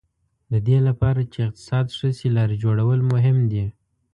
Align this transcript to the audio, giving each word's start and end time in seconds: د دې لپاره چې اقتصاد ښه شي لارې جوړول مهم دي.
د 0.51 0.53
دې 0.67 0.77
لپاره 0.87 1.21
چې 1.31 1.39
اقتصاد 1.47 1.85
ښه 1.97 2.09
شي 2.17 2.29
لارې 2.37 2.55
جوړول 2.63 2.99
مهم 3.11 3.37
دي. 3.51 3.65